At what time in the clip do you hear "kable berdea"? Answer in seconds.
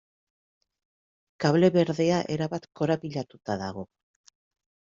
1.45-2.23